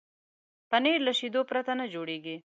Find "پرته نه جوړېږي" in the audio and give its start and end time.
1.49-2.35